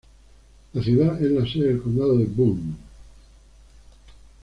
[0.73, 2.75] La ciudad es la sede del condado de Boone.